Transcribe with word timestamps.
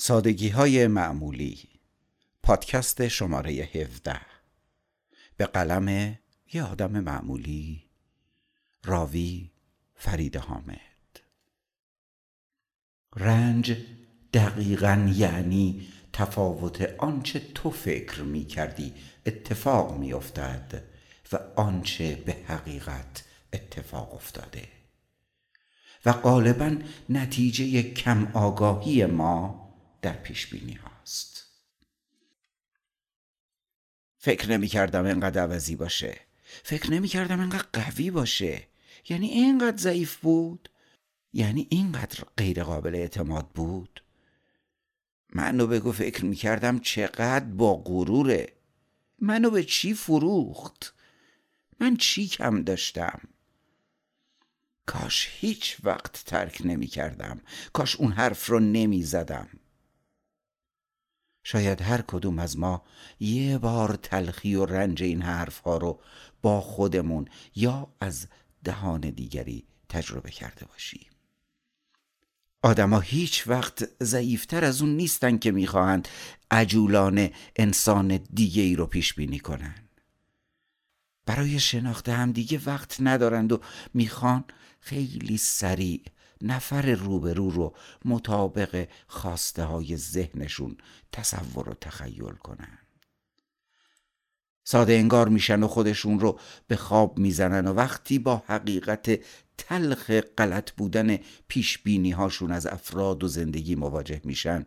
سادگی 0.00 0.48
های 0.48 0.86
معمولی 0.86 1.68
پادکست 2.42 3.08
شماره 3.08 3.52
17 3.52 4.20
به 5.36 5.46
قلم 5.46 6.18
یه 6.52 6.62
آدم 6.62 7.00
معمولی 7.00 7.84
راوی 8.84 9.50
فرید 9.94 10.36
حامد. 10.36 11.20
رنج 13.16 13.76
دقیقا 14.32 15.12
یعنی 15.14 15.88
تفاوت 16.12 16.94
آنچه 16.98 17.40
تو 17.54 17.70
فکر 17.70 18.22
می 18.22 18.44
کردی 18.44 18.94
اتفاق 19.26 19.98
می 19.98 20.12
افتد 20.12 20.82
و 21.32 21.38
آنچه 21.56 22.14
به 22.14 22.32
حقیقت 22.32 23.24
اتفاق 23.52 24.14
افتاده. 24.14 24.68
و 26.04 26.12
غالبا 26.12 26.76
نتیجه 27.08 27.82
کم 27.82 28.30
آگاهی 28.34 29.06
ما 29.06 29.67
در 30.08 30.16
پیش 30.16 30.46
بینی 30.46 30.74
هاست. 30.74 31.46
فکر 34.18 34.50
نمی 34.50 34.68
کردم 34.68 35.04
اینقدر 35.04 35.42
عوضی 35.42 35.76
باشه. 35.76 36.20
فکر 36.62 36.90
نمی 36.90 37.08
کردم 37.08 37.40
اینقدر 37.40 37.66
قوی 37.72 38.10
باشه. 38.10 38.68
یعنی 39.08 39.26
اینقدر 39.26 39.76
ضعیف 39.76 40.16
بود. 40.16 40.68
یعنی 41.32 41.66
اینقدر 41.70 42.24
غیر 42.36 42.64
قابل 42.64 42.94
اعتماد 42.94 43.48
بود. 43.48 44.04
منو 45.30 45.66
بگو 45.66 45.92
فکر 45.92 46.24
می 46.24 46.36
کردم 46.36 46.78
چقدر 46.78 47.44
با 47.44 47.76
غروره. 47.76 48.52
منو 49.18 49.50
به 49.50 49.64
چی 49.64 49.94
فروخت؟ 49.94 50.94
من 51.80 51.96
چی 51.96 52.28
کم 52.28 52.62
داشتم؟ 52.62 53.20
کاش 54.86 55.28
هیچ 55.32 55.76
وقت 55.84 56.24
ترک 56.26 56.62
نمی 56.64 56.86
کردم 56.86 57.40
کاش 57.72 57.96
اون 57.96 58.12
حرف 58.12 58.46
رو 58.46 58.60
نمی 58.60 59.02
زدم 59.02 59.48
شاید 61.50 61.82
هر 61.82 62.02
کدوم 62.02 62.38
از 62.38 62.58
ما 62.58 62.82
یه 63.20 63.58
بار 63.58 63.96
تلخی 63.96 64.54
و 64.54 64.64
رنج 64.64 65.02
این 65.02 65.22
حرف 65.22 65.58
ها 65.58 65.76
رو 65.76 66.00
با 66.42 66.60
خودمون 66.60 67.28
یا 67.56 67.94
از 68.00 68.26
دهان 68.64 69.00
دیگری 69.00 69.64
تجربه 69.88 70.30
کرده 70.30 70.64
باشیم. 70.66 71.10
آدما 72.62 73.00
هیچ 73.00 73.48
وقت 73.48 74.02
ضعیفتر 74.02 74.64
از 74.64 74.82
اون 74.82 74.96
نیستن 74.96 75.38
که 75.38 75.50
می‌خواهند 75.50 76.08
عجولان 76.50 77.30
انسان 77.56 78.16
دیگه 78.16 78.62
ای 78.62 78.76
رو 78.76 78.86
پیش 78.86 79.14
بینی 79.14 79.38
کنن. 79.38 79.74
برای 81.26 81.60
شناخت 81.60 82.08
هم 82.08 82.32
دیگه 82.32 82.60
وقت 82.66 82.96
ندارند 83.00 83.52
و 83.52 83.60
می‌خوان 83.94 84.44
خیلی 84.80 85.36
سریع 85.36 86.02
نفر 86.42 86.90
روبرو 86.90 87.50
رو 87.50 87.74
مطابق 88.04 88.88
خواسته 89.06 89.64
های 89.64 89.96
ذهنشون 89.96 90.76
تصور 91.12 91.68
و 91.68 91.74
تخیل 91.74 92.32
کنن. 92.32 92.78
ساده 94.64 94.92
انگار 94.92 95.28
میشن 95.28 95.62
و 95.62 95.68
خودشون 95.68 96.20
رو 96.20 96.40
به 96.66 96.76
خواب 96.76 97.18
می‌زنن 97.18 97.66
و 97.66 97.72
وقتی 97.72 98.18
با 98.18 98.42
حقیقت 98.46 99.20
تلخ 99.58 100.10
غلط 100.10 100.70
بودن 100.70 101.18
پیش 101.48 101.78
بینی 101.78 102.10
هاشون 102.10 102.52
از 102.52 102.66
افراد 102.66 103.24
و 103.24 103.28
زندگی 103.28 103.74
مواجه 103.74 104.20
میشن 104.24 104.66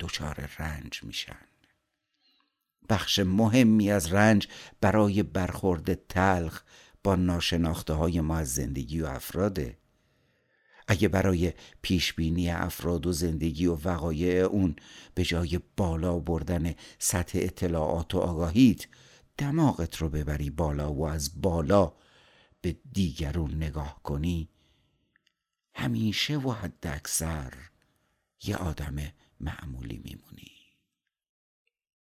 دچار 0.00 0.48
رنج 0.58 1.02
میشن. 1.02 1.46
بخش 2.88 3.18
مهمی 3.18 3.90
از 3.90 4.12
رنج 4.12 4.48
برای 4.80 5.22
برخورد 5.22 6.06
تلخ 6.06 6.62
با 7.04 7.16
ناشناخته 7.16 7.92
های 7.92 8.20
ما 8.20 8.36
از 8.36 8.54
زندگی 8.54 9.00
و 9.00 9.06
افراده. 9.06 9.79
اگه 10.90 11.08
برای 11.08 11.52
پیشبینی 11.82 12.50
افراد 12.50 13.06
و 13.06 13.12
زندگی 13.12 13.66
و 13.66 13.74
وقایع 13.74 14.44
اون 14.44 14.76
به 15.14 15.24
جای 15.24 15.60
بالا 15.76 16.18
بردن 16.18 16.74
سطح 16.98 17.38
اطلاعات 17.42 18.14
و 18.14 18.18
آگاهیت 18.18 18.86
دماغت 19.38 19.96
رو 19.96 20.08
ببری 20.08 20.50
بالا 20.50 20.92
و 20.92 21.06
از 21.06 21.42
بالا 21.42 21.92
به 22.60 22.76
دیگرون 22.92 23.54
نگاه 23.54 24.02
کنی 24.02 24.48
همیشه 25.74 26.36
و 26.36 26.52
حد 26.52 26.86
اکثر 26.86 27.52
یه 28.42 28.56
آدم 28.56 28.96
معمولی 29.40 30.00
میمونی. 30.04 30.52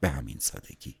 به 0.00 0.08
همین 0.08 0.38
سادگی. 0.38 0.96